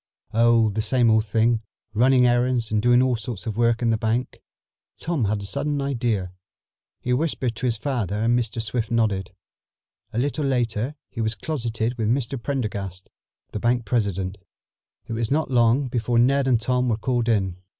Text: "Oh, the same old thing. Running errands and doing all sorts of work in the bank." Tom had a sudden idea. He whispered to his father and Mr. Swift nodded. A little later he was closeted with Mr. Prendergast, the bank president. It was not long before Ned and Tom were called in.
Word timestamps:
"Oh, 0.33 0.71
the 0.71 0.81
same 0.81 1.11
old 1.11 1.25
thing. 1.27 1.61
Running 1.93 2.25
errands 2.25 2.71
and 2.71 2.81
doing 2.81 3.03
all 3.03 3.15
sorts 3.15 3.45
of 3.45 3.55
work 3.55 3.83
in 3.83 3.91
the 3.91 3.99
bank." 3.99 4.41
Tom 4.97 5.25
had 5.25 5.43
a 5.43 5.45
sudden 5.45 5.79
idea. 5.79 6.31
He 7.01 7.13
whispered 7.13 7.55
to 7.57 7.67
his 7.67 7.77
father 7.77 8.15
and 8.23 8.35
Mr. 8.39 8.59
Swift 8.63 8.89
nodded. 8.89 9.31
A 10.11 10.17
little 10.17 10.43
later 10.45 10.95
he 11.11 11.21
was 11.21 11.35
closeted 11.35 11.99
with 11.99 12.07
Mr. 12.09 12.41
Prendergast, 12.41 13.11
the 13.51 13.59
bank 13.59 13.85
president. 13.85 14.39
It 15.05 15.13
was 15.13 15.29
not 15.29 15.51
long 15.51 15.87
before 15.87 16.17
Ned 16.17 16.47
and 16.47 16.59
Tom 16.59 16.89
were 16.89 16.97
called 16.97 17.29
in. 17.29 17.57